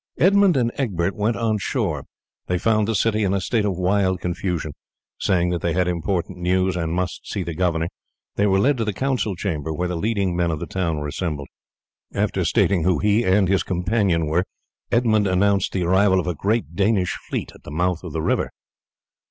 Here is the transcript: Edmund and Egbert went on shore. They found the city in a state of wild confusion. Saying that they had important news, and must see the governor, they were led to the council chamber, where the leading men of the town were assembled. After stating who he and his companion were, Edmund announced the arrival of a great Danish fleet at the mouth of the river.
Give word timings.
Edmund 0.17 0.57
and 0.57 0.71
Egbert 0.79 1.15
went 1.15 1.35
on 1.37 1.59
shore. 1.59 2.05
They 2.47 2.57
found 2.57 2.87
the 2.87 2.95
city 2.95 3.23
in 3.23 3.35
a 3.35 3.39
state 3.39 3.65
of 3.65 3.77
wild 3.77 4.19
confusion. 4.19 4.71
Saying 5.19 5.51
that 5.51 5.61
they 5.61 5.73
had 5.73 5.87
important 5.87 6.39
news, 6.39 6.75
and 6.75 6.91
must 6.91 7.27
see 7.29 7.43
the 7.43 7.53
governor, 7.53 7.87
they 8.35 8.47
were 8.47 8.57
led 8.59 8.77
to 8.77 8.83
the 8.83 8.93
council 8.93 9.35
chamber, 9.35 9.71
where 9.71 9.87
the 9.87 9.95
leading 9.95 10.35
men 10.35 10.49
of 10.49 10.59
the 10.59 10.65
town 10.65 10.97
were 10.97 11.07
assembled. 11.07 11.49
After 12.15 12.43
stating 12.43 12.83
who 12.83 12.97
he 12.97 13.23
and 13.23 13.47
his 13.47 13.61
companion 13.61 14.25
were, 14.25 14.43
Edmund 14.91 15.27
announced 15.27 15.71
the 15.71 15.83
arrival 15.83 16.19
of 16.19 16.25
a 16.25 16.33
great 16.33 16.73
Danish 16.75 17.15
fleet 17.29 17.51
at 17.53 17.61
the 17.61 17.69
mouth 17.69 18.03
of 18.03 18.11
the 18.11 18.23
river. 18.23 18.49